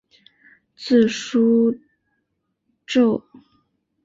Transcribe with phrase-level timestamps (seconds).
[0.75, 1.71] 字叔
[2.87, 3.23] 胄。